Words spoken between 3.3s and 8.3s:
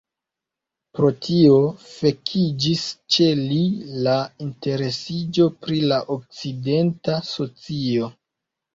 li la interesiĝo pri la okcidenta socio.